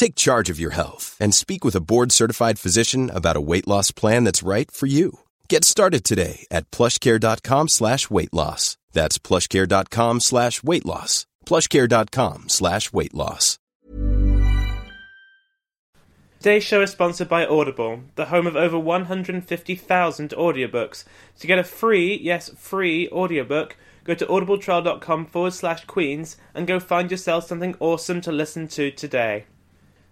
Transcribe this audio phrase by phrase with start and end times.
[0.00, 3.90] Take charge of your health and speak with a board-certified physician about a weight loss
[3.90, 5.20] plan that's right for you.
[5.46, 8.78] Get started today at plushcare.com slash weight loss.
[8.92, 11.26] That's plushcare.com slash weight loss.
[11.44, 13.58] plushcare.com slash weight loss.
[16.38, 21.04] Today's show is sponsored by Audible, the home of over 150,000 audiobooks.
[21.40, 26.80] To get a free, yes, free audiobook, go to audibletrial.com forward slash queens and go
[26.80, 29.44] find yourself something awesome to listen to today.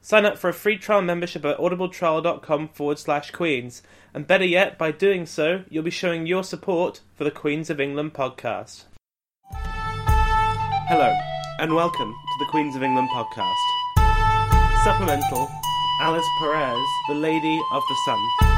[0.01, 3.83] Sign up for a free trial membership at audibletrial.com forward slash queens.
[4.15, 7.81] And better yet, by doing so, you'll be showing your support for the Queens of
[7.81, 8.85] England podcast.
[9.53, 11.15] Hello,
[11.59, 14.85] and welcome to the Queens of England podcast.
[14.85, 15.49] Supplemental
[16.01, 18.58] Alice Perrers, the Lady of the Sun.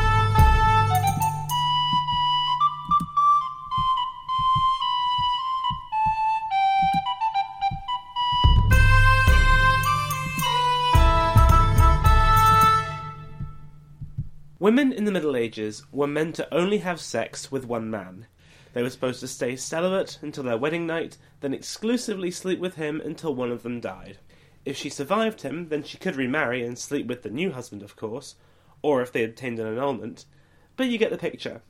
[14.70, 18.26] Women in the Middle Ages were meant to only have sex with one man.
[18.72, 23.00] They were supposed to stay celibate until their wedding night, then exclusively sleep with him
[23.00, 24.18] until one of them died.
[24.64, 27.96] If she survived him, then she could remarry and sleep with the new husband, of
[27.96, 28.36] course,
[28.80, 30.24] or if they obtained an annulment.
[30.76, 31.62] But you get the picture.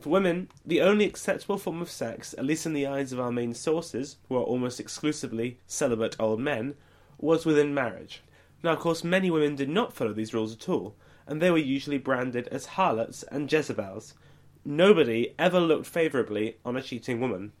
[0.00, 3.30] For women, the only acceptable form of sex, at least in the eyes of our
[3.30, 6.74] main sources, who are almost exclusively celibate old men,
[7.16, 8.24] was within marriage.
[8.64, 10.96] Now, of course, many women did not follow these rules at all,
[11.30, 14.14] and they were usually branded as harlots and Jezebels.
[14.64, 17.52] Nobody ever looked favourably on a cheating woman.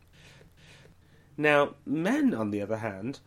[1.36, 3.20] Now, men, on the other hand,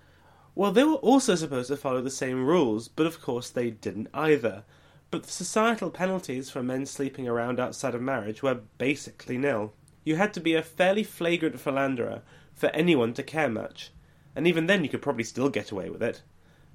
[0.54, 4.10] well, they were also supposed to follow the same rules, but of course they didn't
[4.14, 4.66] either.
[5.12, 9.74] But the societal penalties for men sleeping around outside of marriage were basically nil.
[10.04, 12.22] You had to be a fairly flagrant philanderer
[12.54, 13.92] for anyone to care much,
[14.36, 16.22] and even then you could probably still get away with it.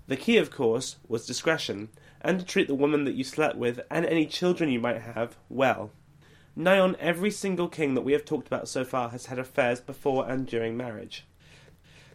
[0.09, 1.91] The key, of course, was discretion,
[2.23, 5.37] and to treat the woman that you slept with and any children you might have
[5.51, 5.91] well.
[6.57, 9.81] Nigh on every single king that we have talked about so far has had affairs
[9.81, 11.27] before and during marriage.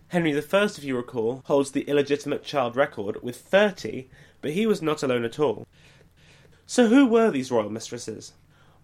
[0.07, 4.09] Henry I, if you recall, holds the illegitimate child record with 30,
[4.41, 5.67] but he was not alone at all.
[6.65, 8.33] So, who were these royal mistresses?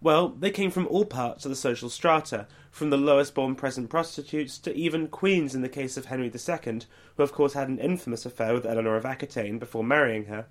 [0.00, 3.90] Well, they came from all parts of the social strata, from the lowest born peasant
[3.90, 6.80] prostitutes to even queens in the case of Henry II,
[7.16, 10.46] who of course had an infamous affair with Eleanor of Aquitaine before marrying her.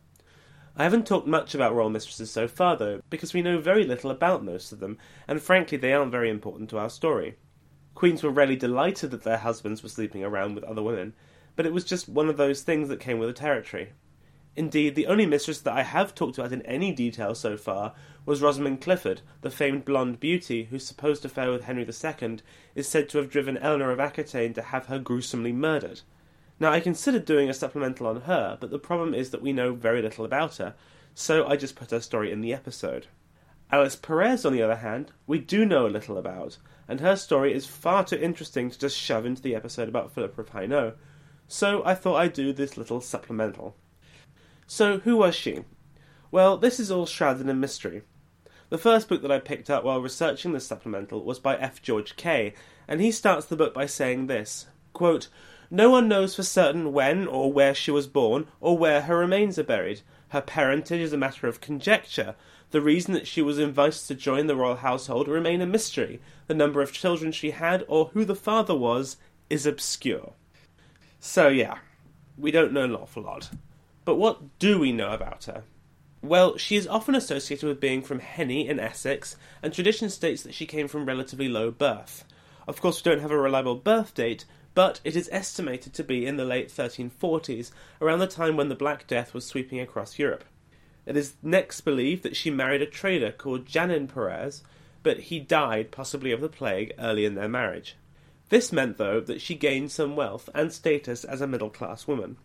[0.75, 4.11] I haven't talked much about royal mistresses so far, though, because we know very little
[4.11, 4.97] about most of them,
[5.27, 7.35] and frankly they aren't very important to our story.
[7.95, 11.13] Queens were rarely delighted that their husbands were sleeping around with other women,
[11.55, 13.89] but it was just one of those things that came with the territory.
[14.55, 17.93] Indeed, the only mistress that I have talked about in any detail so far
[18.25, 22.39] was Rosamond Clifford, the famed blonde beauty whose supposed affair with Henry II
[22.75, 26.01] is said to have driven Eleanor of Aquitaine to have her gruesomely murdered.
[26.59, 29.73] Now, I considered doing a supplemental on her, but the problem is that we know
[29.73, 30.75] very little about her,
[31.13, 33.07] so I just put her story in the episode.
[33.71, 37.53] Alice Perrers, on the other hand, we do know a little about, and her story
[37.53, 40.95] is far too interesting to just shove into the episode about Philippa of Hainaut,
[41.47, 43.77] so I thought I'd do this little supplemental.
[44.71, 45.61] So, who was she?
[46.29, 48.03] Well, this is all shrouded in mystery.
[48.69, 51.81] The first book that I picked up while researching this supplemental was by F.
[51.81, 52.53] George Kay,
[52.87, 55.27] and he starts the book by saying this quote,
[55.71, 59.57] No one knows for certain when or where she was born, or where her remains
[59.57, 60.01] are buried.
[60.27, 62.35] Her parentage is a matter of conjecture,
[62.69, 66.21] the reason that she was invited to join the royal household remain a mystery.
[66.45, 69.17] The number of children she had or who the father was
[69.49, 70.33] is obscure.
[71.19, 71.79] So, yeah,
[72.37, 73.49] we don't know an awful lot.
[74.09, 75.65] But what do we know about her?
[76.23, 80.55] Well, she is often associated with being from Henny in Essex, and tradition states that
[80.55, 82.25] she came from relatively low birth.
[82.67, 86.25] Of course, we don't have a reliable birth date, but it is estimated to be
[86.25, 87.69] in the late 1340s,
[88.01, 90.43] around the time when the Black Death was sweeping across Europe.
[91.05, 94.63] It is next believed that she married a trader called Janin Perrers,
[95.03, 97.95] but he died possibly of the plague early in their marriage.
[98.49, 102.37] This meant, though, that she gained some wealth and status as a middle class woman.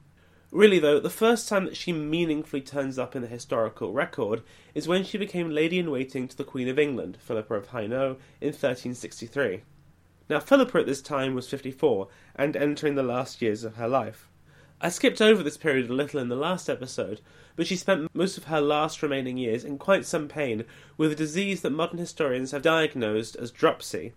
[0.54, 4.40] Really, though, the first time that she meaningfully turns up in the historical record
[4.72, 8.20] is when she became lady in waiting to the Queen of England, Philippa of Hainaut,
[8.40, 9.62] in 1363.
[10.30, 12.06] Now, Philippa at this time was 54
[12.36, 14.28] and entering the last years of her life.
[14.80, 17.20] I skipped over this period a little in the last episode,
[17.56, 20.66] but she spent most of her last remaining years in quite some pain
[20.96, 24.12] with a disease that modern historians have diagnosed as dropsy.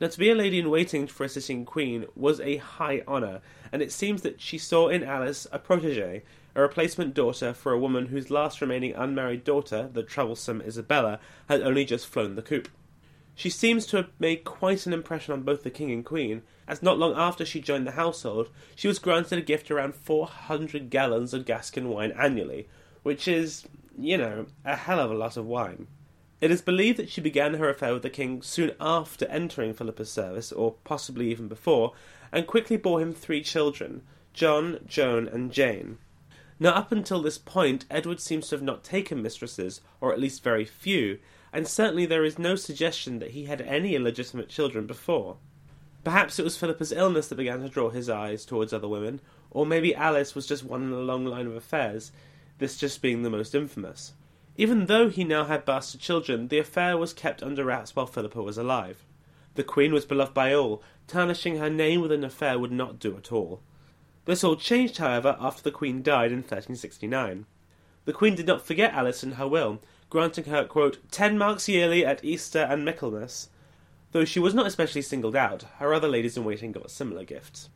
[0.00, 3.40] Now, to be a lady in waiting for a sitting queen was a high honour,
[3.70, 6.24] and it seems that she saw in Alice a protege,
[6.56, 11.62] a replacement daughter for a woman whose last remaining unmarried daughter, the troublesome Isabella, had
[11.62, 12.68] only just flown the coop.
[13.36, 16.82] She seems to have made quite an impression on both the king and queen, as
[16.82, 21.32] not long after she joined the household, she was granted a gift around 400 gallons
[21.32, 22.68] of Gascon wine annually,
[23.04, 23.64] which is,
[23.96, 25.86] you know, a hell of a lot of wine.
[26.40, 30.10] It is believed that she began her affair with the king soon after entering Philippa's
[30.10, 31.92] service, or possibly even before,
[32.32, 34.02] and quickly bore him three children
[34.32, 35.98] John, Joan, and Jane.
[36.58, 40.42] Now, up until this point, Edward seems to have not taken mistresses, or at least
[40.42, 41.18] very few,
[41.52, 45.36] and certainly there is no suggestion that he had any illegitimate children before.
[46.02, 49.20] Perhaps it was Philippa's illness that began to draw his eyes towards other women,
[49.50, 52.12] or maybe Alice was just one in a long line of affairs,
[52.58, 54.12] this just being the most infamous.
[54.56, 58.42] Even though he now had bastard children, the affair was kept under wraps while Philippa
[58.42, 59.04] was alive.
[59.54, 63.16] The Queen was beloved by all, tarnishing her name with an affair would not do
[63.16, 63.60] at all.
[64.24, 67.46] This all changed, however, after the Queen died in 1369.
[68.04, 72.06] The Queen did not forget Alice in her will, granting her, quote, ten marks yearly
[72.06, 73.48] at Easter and Michaelmas.
[74.12, 77.68] Though she was not especially singled out, her other ladies in waiting got similar gifts.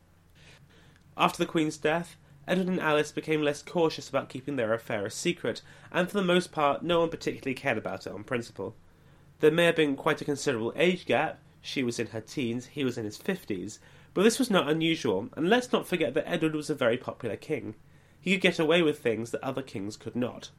[1.17, 2.17] After the Queen's death,
[2.49, 5.61] Edward and Alice became less cautious about keeping their affair a secret,
[5.93, 8.75] and for the most part, no one particularly cared about it on principle.
[9.41, 12.85] There may have been quite a considerable age gap, she was in her teens, he
[12.85, 13.81] was in his fifties,
[14.15, 17.37] but this was not unusual, and let's not forget that Edward was a very popular
[17.37, 17.75] king.
[18.19, 20.51] He could get away with things that other kings could not.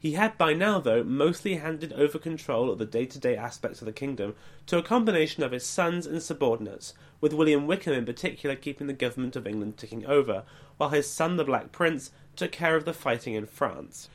[0.00, 3.82] He had by now, though, mostly handed over control of the day to day aspects
[3.82, 8.06] of the kingdom to a combination of his sons and subordinates, with William Wykeham in
[8.06, 10.44] particular keeping the government of England ticking over,
[10.78, 14.08] while his son, the Black Prince, took care of the fighting in France.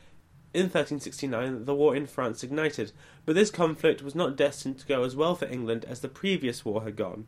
[0.56, 2.92] In 1369, the war in France ignited,
[3.24, 6.66] but this conflict was not destined to go as well for England as the previous
[6.66, 7.28] war had gone.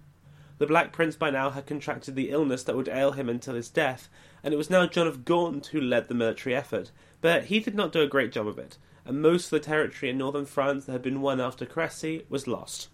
[0.58, 3.70] The Black Prince by now had contracted the illness that would ail him until his
[3.70, 4.10] death,
[4.44, 7.76] and it was now John of Gaunt who led the military effort, but he did
[7.76, 10.86] not do a great job of it, and most of the territory in northern France
[10.86, 12.90] that had been won after Crécy was lost.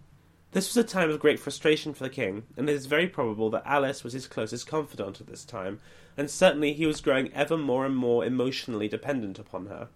[0.51, 3.49] This was a time of great frustration for the king, and it is very probable
[3.51, 5.79] that Alice was his closest confidant at this time,
[6.15, 9.87] and certainly he was growing ever more and more emotionally dependent upon her.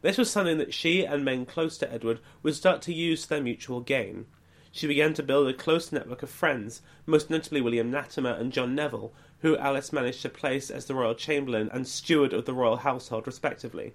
[0.00, 3.28] This was something that she and men close to Edward would start to use to
[3.28, 4.26] their mutual gain.
[4.72, 8.74] She began to build a close network of friends, most notably William Latimer and John
[8.74, 12.76] Neville, who Alice managed to place as the royal chamberlain and steward of the royal
[12.76, 13.94] household, respectively.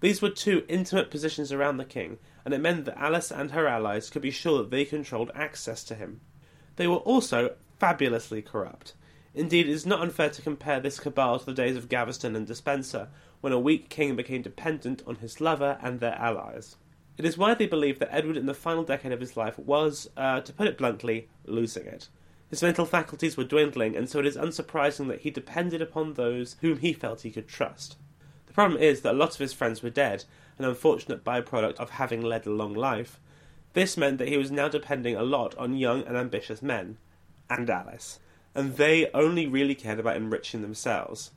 [0.00, 3.66] These were two intimate positions around the king, and it meant that Alice and her
[3.66, 6.20] allies could be sure that they controlled access to him.
[6.76, 8.94] They were also fabulously corrupt.
[9.34, 12.46] Indeed, it is not unfair to compare this cabal to the days of Gaveston and
[12.46, 13.08] Despenser,
[13.40, 16.76] when a weak king became dependent on his lover and their allies.
[17.18, 20.40] It is widely believed that Edward, in the final decade of his life, was, uh,
[20.40, 22.08] to put it bluntly, losing it.
[22.48, 26.56] His mental faculties were dwindling, and so it is unsurprising that he depended upon those
[26.60, 27.96] whom he felt he could trust.
[28.46, 30.24] The problem is that a lot of his friends were dead,
[30.58, 33.18] an unfortunate byproduct of having led a long life.
[33.72, 36.98] This meant that he was now depending a lot on young and ambitious men,
[37.48, 38.20] and Alice,
[38.54, 41.30] and they only really cared about enriching themselves.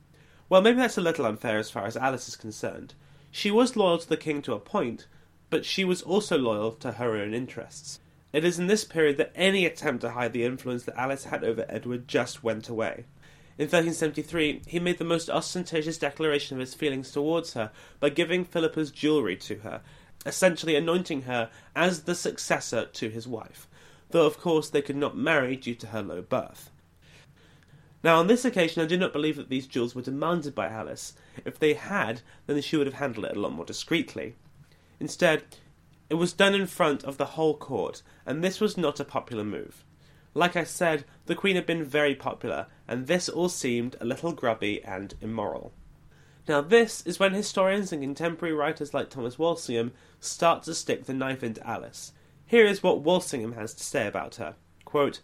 [0.50, 2.94] Well, maybe that's a little unfair as far as Alice is concerned.
[3.32, 5.08] She was loyal to the king to a point,
[5.50, 8.00] but she was also loyal to her own interests.
[8.34, 11.44] It is in this period that any attempt to hide the influence that Alice had
[11.44, 13.06] over Edward just went away.
[13.58, 17.72] In 1373, he made the most ostentatious declaration of his feelings towards her
[18.02, 19.82] by giving Philippa's jewellery to her,
[20.25, 23.70] essentially anointing her as the successor to his wife,
[24.10, 26.70] though of course they could not marry due to her low birth.
[28.04, 31.14] Now, on this occasion, I do not believe that these jewels were demanded by Alice.
[31.46, 34.36] If they had, then she would have handled it a lot more discreetly.
[35.00, 35.44] Instead,
[36.10, 39.44] it was done in front of the whole court, and this was not a popular
[39.44, 39.84] move.
[40.34, 44.34] Like I said, the Queen had been very popular, and this all seemed a little
[44.34, 45.74] grubby and immoral.
[46.48, 51.14] Now, this is when historians and contemporary writers like Thomas Walsingham start to stick the
[51.14, 52.12] knife into Alice.
[52.46, 54.56] Here is what Walsingham has to say about her.
[54.84, 55.22] Quote,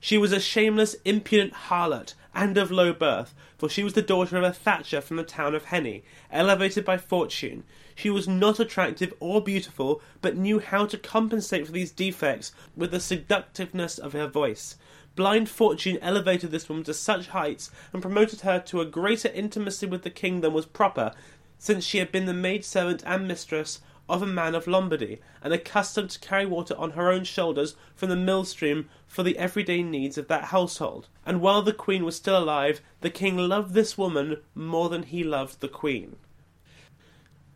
[0.00, 4.36] she was a shameless, impudent harlot, and of low birth, for she was the daughter
[4.36, 7.64] of a thatcher from the town of Henny, elevated by fortune.
[7.96, 12.92] She was not attractive or beautiful, but knew how to compensate for these defects with
[12.92, 14.76] the seductiveness of her voice.
[15.16, 19.86] Blind fortune elevated this woman to such heights and promoted her to a greater intimacy
[19.86, 21.12] with the king than was proper,
[21.58, 25.52] since she had been the maid servant and mistress of a man of Lombardy, and
[25.52, 29.82] accustomed to carry water on her own shoulders from the mill stream for the everyday
[29.82, 31.08] needs of that household.
[31.26, 35.22] And while the queen was still alive, the king loved this woman more than he
[35.22, 36.16] loved the queen.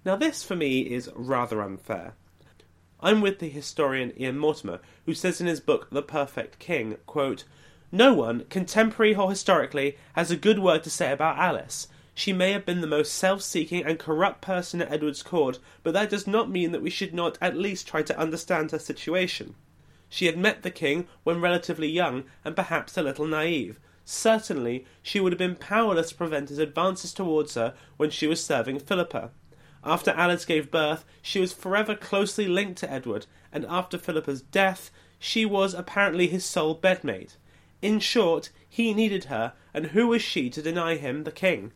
[0.05, 2.15] Now, this for me is rather unfair.
[3.01, 7.45] I'm with the historian Ian Mortimer, who says in his book The Perfect King, quote,
[7.91, 11.89] No one, contemporary or historically, has a good word to say about Alice.
[12.15, 15.95] She may have been the most self seeking and corrupt person at Edward's court, but
[15.95, 19.55] that does not mean that we should not at least try to understand her situation.
[20.11, 23.81] She had met the king when relatively young and perhaps a little naive.
[24.05, 28.45] Certainly, she would have been powerless to prevent his advances towards her when she was
[28.45, 29.31] serving Philippa.
[29.83, 34.91] After Alice gave birth, she was forever closely linked to Edward, and after Philippa's death,
[35.19, 37.39] she was apparently his sole bedmate.
[37.81, 41.73] In short, he needed her, and who was she to deny him the king?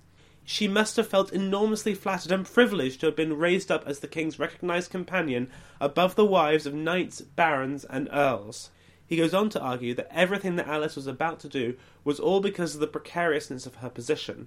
[0.49, 4.07] She must have felt enormously flattered and privileged to have been raised up as the
[4.07, 5.51] king's recognised companion
[5.81, 8.71] above the wives of knights, barons, and earls.
[9.05, 12.41] He goes on to argue that everything that Alice was about to do was all
[12.41, 14.47] because of the precariousness of her position.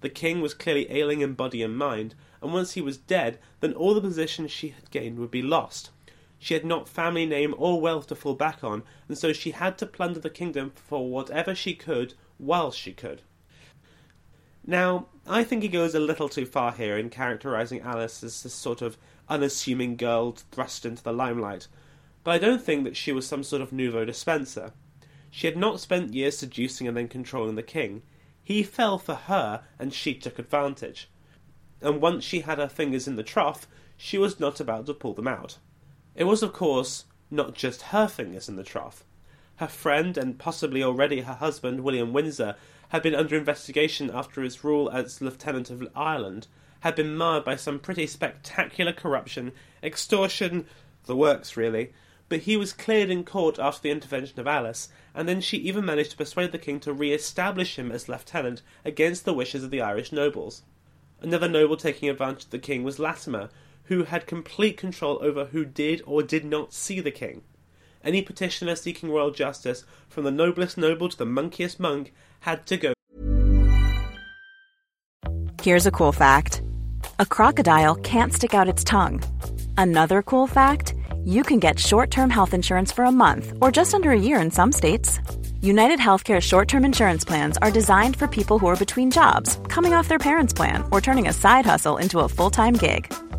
[0.00, 3.74] The king was clearly ailing in body and mind, and once he was dead, then
[3.74, 5.90] all the position she had gained would be lost.
[6.38, 9.76] She had not family name or wealth to fall back on, and so she had
[9.76, 13.20] to plunder the kingdom for whatever she could while she could.
[14.66, 18.54] Now, I think he goes a little too far here in characterizing Alice as this
[18.54, 18.96] sort of
[19.28, 21.68] unassuming girl thrust into the limelight,
[22.22, 24.72] but I don't think that she was some sort of nouveau Despenser.
[25.30, 28.02] She had not spent years seducing and then controlling the king.
[28.42, 31.10] He fell for her, and she took advantage.
[31.82, 33.66] And once she had her fingers in the trough,
[33.96, 35.58] she was not about to pull them out.
[36.14, 39.04] It was, of course, not just her fingers in the trough.
[39.56, 42.56] Her friend, and possibly already her husband, William Windsor,
[42.90, 46.46] had been under investigation after his rule as Lieutenant of Ireland,
[46.80, 50.66] had been marred by some pretty spectacular corruption, extortion,
[51.06, 51.92] the works really,
[52.28, 55.84] but he was cleared in court after the intervention of Alice, and then she even
[55.84, 59.70] managed to persuade the king to re establish him as lieutenant against the wishes of
[59.70, 60.62] the Irish nobles.
[61.20, 63.50] Another noble taking advantage of the king was Latimer,
[63.84, 67.42] who had complete control over who did or did not see the king.
[68.04, 72.76] Any petitioner seeking royal justice, from the noblest noble to the monkiest monk, had to
[72.76, 72.92] go.
[75.62, 76.60] Here's a cool fact
[77.18, 79.22] a crocodile can't stick out its tongue.
[79.78, 80.94] Another cool fact
[81.24, 84.40] you can get short term health insurance for a month or just under a year
[84.40, 85.20] in some states.
[85.62, 89.94] United Healthcare short term insurance plans are designed for people who are between jobs, coming
[89.94, 93.10] off their parents' plan, or turning a side hustle into a full time gig.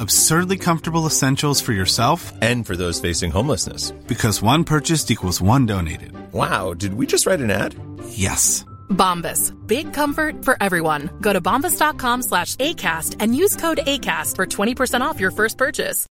[0.00, 3.90] Absurdly comfortable essentials for yourself and for those facing homelessness.
[4.06, 6.12] Because one purchased equals one donated.
[6.32, 7.74] Wow, did we just write an ad?
[8.10, 8.64] Yes.
[8.90, 9.52] Bombas.
[9.66, 11.10] Big comfort for everyone.
[11.20, 16.06] Go to bombas.com slash ACAST and use code ACAST for 20% off your first purchase.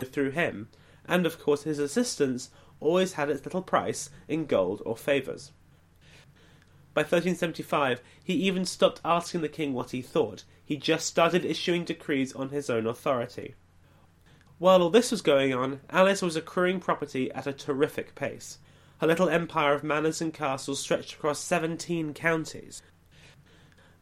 [0.00, 0.68] Through him,
[1.06, 5.52] and of course his assistance always had its little price in gold or favours.
[6.94, 11.84] By 1375, he even stopped asking the king what he thought, he just started issuing
[11.84, 13.56] decrees on his own authority.
[14.58, 18.58] While all this was going on, Alice was accruing property at a terrific pace.
[19.00, 22.80] Her little empire of manors and castles stretched across 17 counties.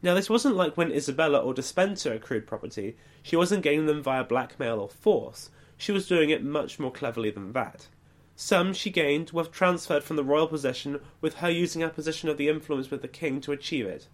[0.03, 2.95] Now, this wasn't like when Isabella or Despenser accrued property.
[3.23, 5.49] She wasn't gaining them via blackmail or force.
[5.77, 7.87] She was doing it much more cleverly than that.
[8.35, 12.37] Some she gained were transferred from the royal possession, with her using her position of
[12.37, 14.07] the influence with the king to achieve it.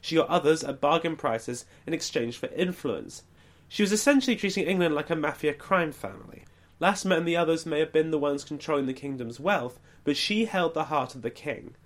[0.00, 3.22] She got others at bargain prices in exchange for influence.
[3.68, 6.44] She was essentially treating England like a mafia crime family.
[6.80, 10.46] Latimer and the others may have been the ones controlling the kingdom's wealth, but she
[10.46, 11.76] held the heart of the king.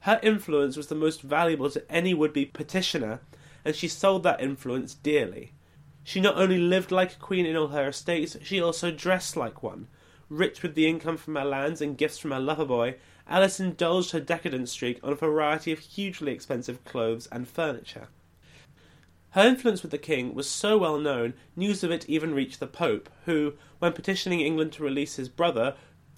[0.00, 3.20] Her influence was the most valuable to any would be petitioner,
[3.64, 5.52] and she sold that influence dearly.
[6.02, 9.62] She not only lived like a queen in all her estates, she also dressed like
[9.62, 9.88] one.
[10.30, 14.12] Rich with the income from her lands and gifts from her lover boy, Alice indulged
[14.12, 18.08] her decadent streak on a variety of hugely expensive clothes and furniture.
[19.30, 22.66] Her influence with the king was so well known, news of it even reached the
[22.66, 25.76] Pope, who, when petitioning England to release his brother,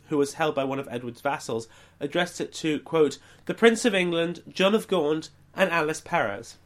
[0.08, 1.68] who was held by one of Edward's vassals,
[2.00, 6.56] addressed it to, quote, the Prince of England, John of Gaunt, and Alice Perrers.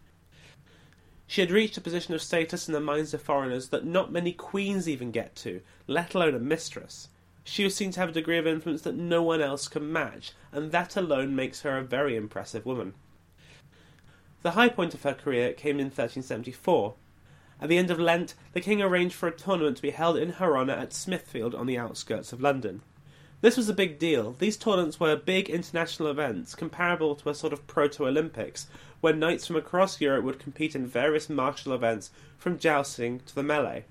[1.27, 4.33] She had reached a position of status in the minds of foreigners that not many
[4.33, 7.09] queens even get to, let alone a mistress.
[7.45, 10.33] She was seen to have a degree of influence that no one else can match,
[10.51, 12.95] and that alone makes her a very impressive woman.
[14.43, 16.95] The high point of her career came in 1374.
[17.61, 20.33] At the end of Lent, the king arranged for a tournament to be held in
[20.33, 22.83] her honour at Smithfield on the outskirts of London.
[23.43, 24.33] This was a big deal.
[24.33, 28.69] These tournaments were big international events, comparable to a sort of proto Olympics,
[29.03, 33.43] where knights from across Europe would compete in various martial events, from jousting to the
[33.43, 33.85] melee.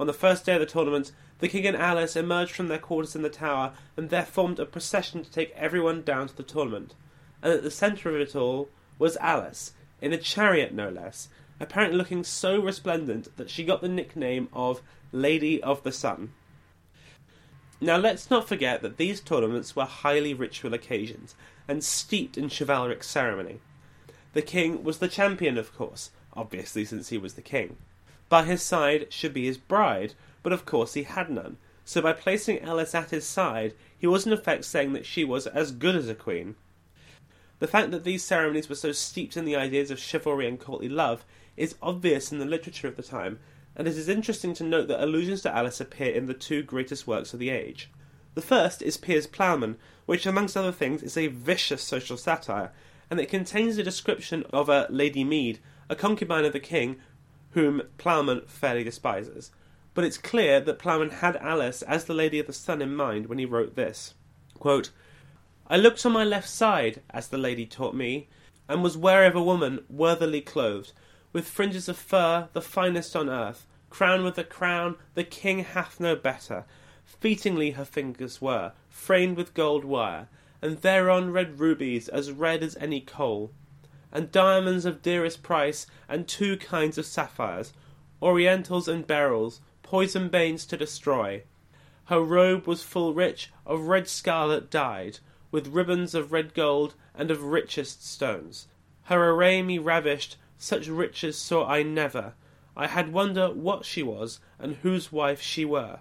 [0.00, 3.14] On the first day of the tournament, the king and Alice emerged from their quarters
[3.14, 6.94] in the tower, and there formed a procession to take everyone down to the tournament.
[7.42, 8.68] And at the centre of it all
[8.98, 11.28] was Alice, in a chariot no less,
[11.60, 14.82] apparently looking so resplendent that she got the nickname of
[15.12, 16.32] Lady of the Sun.
[17.80, 21.34] Now let's not forget that these tournaments were highly ritual occasions
[21.66, 23.60] and steeped in chivalric ceremony.
[24.34, 27.76] The king was the champion, of course, obviously since he was the king.
[28.32, 32.14] By his side should be his bride, but of course he had none, so by
[32.14, 35.94] placing Alice at his side, he was in effect saying that she was as good
[35.94, 36.54] as a queen.
[37.58, 40.88] The fact that these ceremonies were so steeped in the ideas of chivalry and courtly
[40.88, 41.26] love
[41.58, 43.38] is obvious in the literature of the time,
[43.76, 47.06] and it is interesting to note that allusions to Alice appear in the two greatest
[47.06, 47.90] works of the age.
[48.32, 52.72] The first is Piers Plowman, which, amongst other things, is a vicious social satire,
[53.10, 55.58] and it contains a description of a Lady Meed,
[55.90, 56.96] a concubine of the king,
[57.52, 59.50] whom Plowman fairly despises.
[59.94, 63.26] But it's clear that Plowman had Alice as the Lady of the Sun in mind
[63.26, 64.14] when he wrote this.
[64.58, 64.90] Quote,
[65.66, 68.28] I looked on my left side, as the lady taught me,
[68.68, 70.92] and was ware of a woman worthily clothed,
[71.32, 75.98] with fringes of fur, the finest on earth, crowned with a crown the king hath
[76.00, 76.64] no better.
[77.04, 80.28] Featingly her fingers were, framed with gold wire,
[80.60, 83.50] and thereon red rubies as red as any coal,
[84.12, 87.72] and diamonds of dearest price, and two kinds of sapphires,
[88.20, 91.42] orientals and beryls, poison banes to destroy.
[92.06, 95.18] Her robe was full rich, of red scarlet dyed,
[95.50, 98.68] with ribbons of red gold and of richest stones.
[99.04, 102.34] Her array me ravished, such riches saw I never.
[102.76, 106.00] I had wonder what she was, and whose wife she were.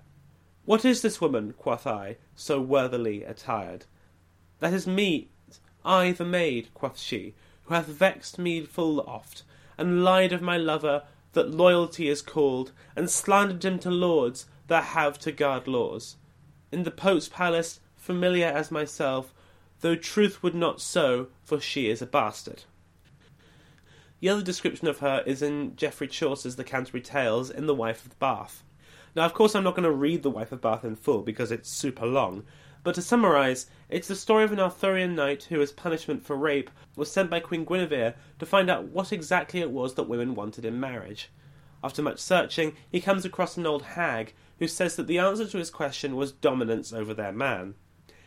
[0.65, 3.85] What is this woman, quoth I, so worthily attired?
[4.59, 5.29] That is me,
[5.83, 7.33] I the maid, quoth she,
[7.71, 9.43] who hath vexed me full oft,
[9.77, 14.83] and lied of my lover that loyalty is called, and slandered him to lords that
[14.83, 16.17] have to guard laws.
[16.69, 19.33] In the Pope's palace, familiar as myself,
[19.79, 22.63] though truth would not so, for she is a bastard.
[24.19, 28.05] The other description of her is in Geoffrey Chaucer's The Canterbury Tales in The Wife
[28.05, 28.65] of Bath.
[29.15, 31.53] Now, of course, I'm not going to read The Wife of Bath in full because
[31.53, 32.43] it's super long,
[32.83, 36.71] but to summarise, it's the story of an Arthurian knight who, as punishment for rape,
[36.95, 40.65] was sent by Queen Guinevere to find out what exactly it was that women wanted
[40.65, 41.29] in marriage.
[41.83, 45.57] After much searching, he comes across an old hag who says that the answer to
[45.57, 47.75] his question was dominance over their man.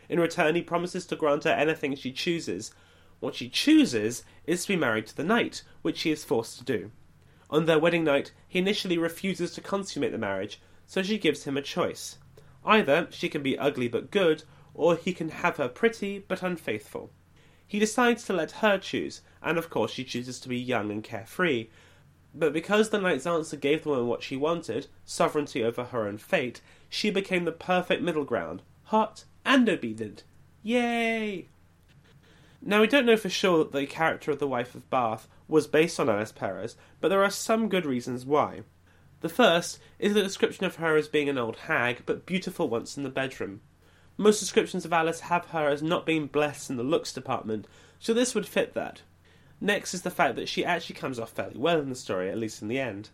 [0.07, 2.73] In return, he promises to grant her anything she chooses.
[3.19, 6.63] What she chooses is to be married to the knight, which she is forced to
[6.63, 6.91] do.
[7.49, 11.57] On their wedding night, he initially refuses to consummate the marriage, so she gives him
[11.57, 12.17] a choice.
[12.65, 17.11] Either she can be ugly but good, or he can have her pretty but unfaithful.
[17.67, 21.03] He decides to let her choose, and of course she chooses to be young and
[21.03, 21.67] carefree.
[22.33, 26.17] But because the knight's answer gave the woman what she wanted, sovereignty over her own
[26.17, 30.23] fate, she became the perfect middle ground, hot and obedient.
[30.63, 31.47] Yay!
[32.61, 35.67] Now, we don't know for sure that the character of the wife of Bath was
[35.67, 38.63] based on Alice Perrers, but there are some good reasons why.
[39.21, 42.97] The first is the description of her as being an old hag, but beautiful once
[42.97, 43.61] in the bedroom.
[44.17, 47.67] Most descriptions of Alice have her as not being blessed in the looks department,
[47.99, 49.01] so this would fit that.
[49.61, 52.37] Next is the fact that she actually comes off fairly well in the story, at
[52.37, 53.09] least in the end.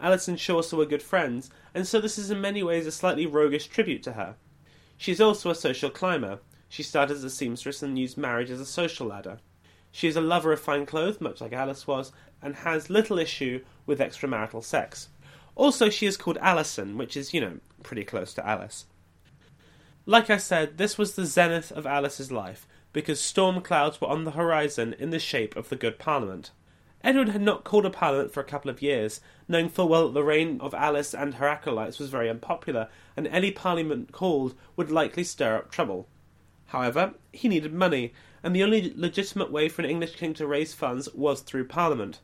[0.00, 3.26] Alice and Chaucer were good friends, and so this is in many ways a slightly
[3.26, 4.36] roguish tribute to her.
[4.96, 6.40] She is also a social climber.
[6.68, 9.38] She started as a seamstress and used marriage as a social ladder.
[9.90, 13.62] She is a lover of fine clothes, much like Alice was, and has little issue
[13.84, 15.08] with extramarital sex.
[15.54, 18.86] Also, she is called Alison, which is, you know, pretty close to Alice.
[20.06, 24.24] Like I said, this was the zenith of Alice's life, because storm clouds were on
[24.24, 26.50] the horizon in the shape of the Good Parliament.
[27.04, 30.14] Edward had not called a parliament for a couple of years, knowing full well that
[30.14, 34.90] the reign of Alice and her acolytes was very unpopular, and any parliament called would
[34.90, 36.08] likely stir up trouble.
[36.66, 40.74] However, he needed money, and the only legitimate way for an English king to raise
[40.74, 42.20] funds was through parliament.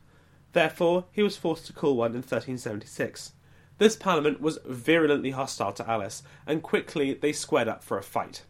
[0.53, 3.33] Therefore, he was forced to call one in 1376.
[3.77, 8.43] This parliament was virulently hostile to Alice, and quickly they squared up for a fight.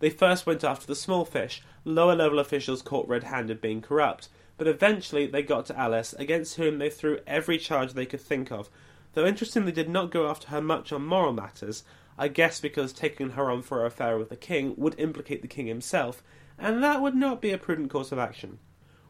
[0.00, 4.28] They first went after the small fish, lower level officials caught red handed being corrupt,
[4.58, 8.52] but eventually they got to Alice, against whom they threw every charge they could think
[8.52, 8.68] of,
[9.14, 11.84] though interestingly did not go after her much on moral matters,
[12.18, 15.48] I guess because taking her on for her affair with the king would implicate the
[15.48, 16.22] king himself,
[16.58, 18.58] and that would not be a prudent course of action.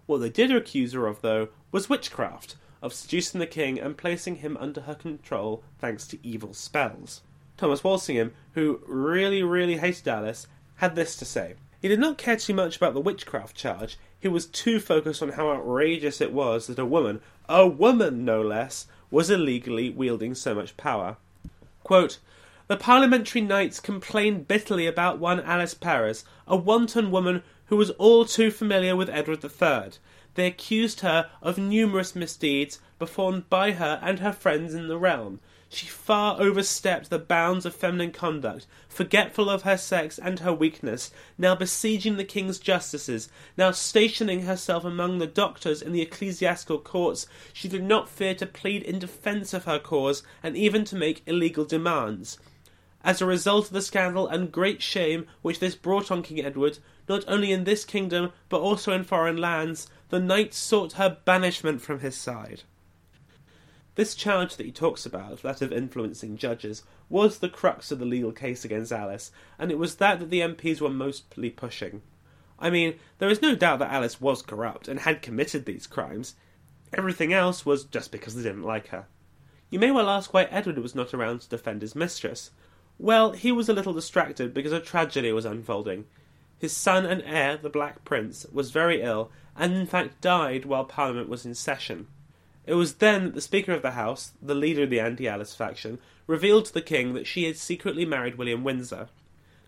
[0.07, 4.37] What they did accuse her of, though, was witchcraft, of seducing the king and placing
[4.37, 7.20] him under her control thanks to evil spells.
[7.56, 11.54] Thomas Walsingham, who really, really hated Alice, had this to say.
[11.82, 15.30] He did not care too much about the witchcraft charge, he was too focused on
[15.30, 20.54] how outrageous it was that a woman, a woman no less, was illegally wielding so
[20.54, 21.16] much power.
[21.82, 22.20] Quote,
[22.68, 28.24] the parliamentary knights complained bitterly about one Alice Perrers, a wanton woman who was all
[28.24, 29.94] too familiar with Edward III.
[30.35, 35.40] They accused her of numerous misdeeds performed by her and her friends in the realm.
[35.68, 41.11] She far overstepped the bounds of feminine conduct, forgetful of her sex and her weakness,
[41.37, 47.27] now besieging the king's justices, now stationing herself among the doctors in the ecclesiastical courts.
[47.53, 51.23] She did not fear to plead in defence of her cause, and even to make
[51.27, 52.38] illegal demands.
[53.03, 56.79] As a result of the scandal and great shame which this brought on King Edward,
[57.09, 61.81] not only in this kingdom but also in foreign lands, the knight sought her banishment
[61.81, 62.62] from his side.
[63.95, 68.05] This charge that he talks about, that of influencing judges, was the crux of the
[68.05, 72.03] legal case against Alice, and it was that that the MPs were mostly pushing.
[72.59, 76.35] I mean, there is no doubt that Alice was corrupt and had committed these crimes.
[76.93, 79.07] Everything else was just because they didn't like her.
[79.71, 82.51] You may well ask why Edward was not around to defend his mistress.
[82.99, 86.07] Well, he was a little distracted because a tragedy was unfolding.
[86.59, 90.85] His son and heir, the Black Prince, was very ill, and in fact died while
[90.85, 92.07] Parliament was in session.
[92.67, 95.55] It was then that the Speaker of the House, the leader of the anti Alice
[95.55, 99.09] faction, revealed to the King that she had secretly married William Windsor.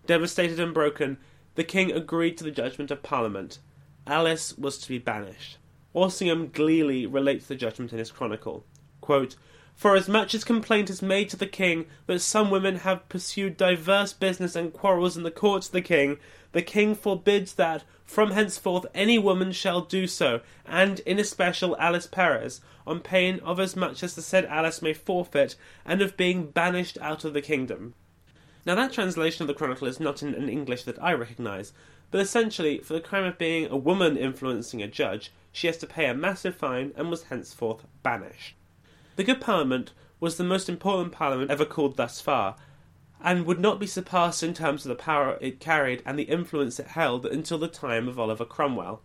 [0.07, 1.18] Devastated and broken,
[1.57, 3.59] the King agreed to the judgment of Parliament.
[4.07, 5.59] Alice was to be banished.
[5.92, 8.64] Walsingham gleefully relates the judgment in his chronicle.
[9.01, 9.37] Quote,
[9.76, 13.58] for as much as complaint is made to the king that some women have pursued
[13.58, 16.16] diverse business and quarrels in the courts of the king,
[16.52, 22.06] the king forbids that from henceforth any woman shall do so, and in especial Alice
[22.06, 26.46] Perrers, on pain of as much as the said Alice may forfeit, and of being
[26.46, 27.92] banished out of the kingdom.
[28.64, 31.74] Now that translation of the chronicle is not in an English that I recognise,
[32.10, 35.86] but essentially, for the crime of being a woman influencing a judge, she has to
[35.86, 38.54] pay a massive fine and was henceforth banished.
[39.16, 42.57] The Good Parliament was the most important parliament ever called thus far,
[43.22, 46.79] and would not be surpassed in terms of the power it carried and the influence
[46.79, 49.00] it held until the time of Oliver Cromwell.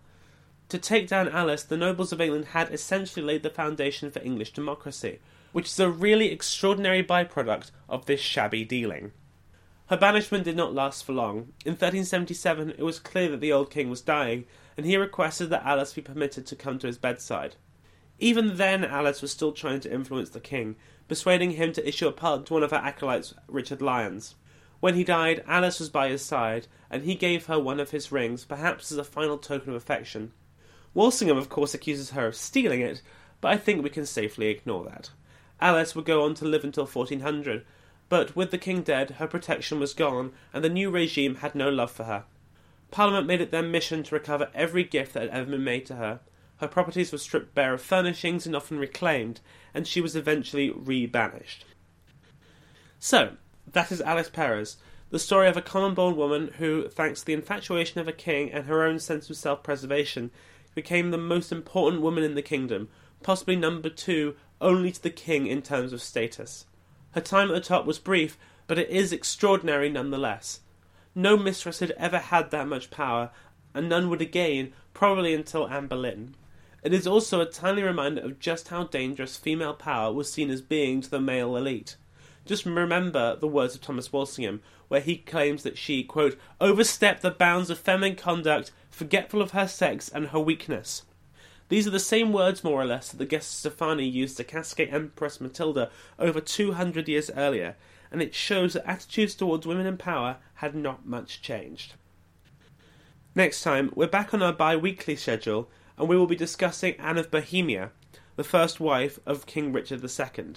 [0.68, 4.52] To take down Alice, the nobles of England had essentially laid the foundation for English
[4.52, 5.20] democracy,
[5.54, 9.14] which is a really extraordinary byproduct of this shabby dealing.
[9.88, 11.54] Her banishment did not last for long.
[11.66, 14.44] In 1377, it was clear that the old king was dying,
[14.76, 17.56] and he requested that Alice be permitted to come to his bedside.
[18.22, 20.76] Even then, Alice was still trying to influence the king,
[21.08, 24.36] persuading him to issue a pardon to one of her acolytes, Richard Lyons.
[24.80, 28.12] When he died, Alice was by his side, and he gave her one of his
[28.12, 30.34] rings, perhaps as a final token of affection.
[30.94, 33.02] Walsingham, of course, accuses her of stealing it,
[33.42, 35.10] but I think we can safely ignore that.
[35.60, 37.66] Alice would go on to live until 1400,
[38.08, 41.70] but with the king dead, her protection was gone, and the new regime had no
[41.70, 42.26] love for her.
[42.92, 45.96] Parliament made it their mission to recover every gift that had ever been made to
[45.96, 46.20] her,
[46.62, 49.42] her properties were stripped bare of furnishings and often reclaimed,
[49.74, 51.66] and she was eventually re-banished.
[53.00, 53.34] So,
[53.66, 54.78] that is Alice Perrers,
[55.10, 58.52] the story of a common born woman who, thanks to the infatuation of a king
[58.52, 60.30] and her own sense of self preservation,
[60.76, 62.90] became the most important woman in the kingdom,
[63.24, 66.68] possibly number two only to the king in terms of status.
[67.14, 70.60] Her time at the top was brief, but it is extraordinary nonetheless.
[71.16, 73.32] No mistress had ever had that much power,
[73.74, 76.36] and none would again, probably until Anne Boleyn.
[76.84, 80.62] It is also a timely reminder of just how dangerous female power was seen as
[80.62, 81.96] being to the male elite.
[82.44, 87.30] Just remember the words of Thomas Walsingham, where he claims that she, quote, overstepped the
[87.30, 91.04] bounds of feminine conduct, forgetful of her sex and her weakness.
[91.70, 94.92] These are the same words, more or less, that the Gesta Stephani used to castigate
[94.92, 97.78] Empress Matilda over 200 years earlier,
[98.12, 101.94] and it shows that attitudes towards women in power had not much changed.
[103.36, 105.70] Next time, we're back on our bi weekly schedule
[106.02, 107.92] and we will be discussing Anne of Bohemia,
[108.36, 110.54] the first wife of King Richard II,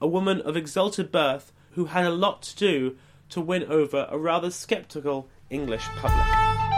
[0.00, 2.96] a woman of exalted birth who had a lot to do
[3.28, 6.77] to win over a rather sceptical English public.